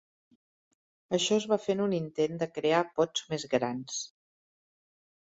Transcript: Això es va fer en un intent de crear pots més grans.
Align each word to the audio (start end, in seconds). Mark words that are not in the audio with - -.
Això 1.17 1.35
es 1.41 1.43
va 1.51 1.57
fer 1.65 1.75
en 1.77 1.83
un 1.83 1.93
intent 1.97 2.39
de 2.43 2.47
crear 2.55 2.79
pots 3.01 3.25
més 3.33 3.45
grans. 3.51 3.99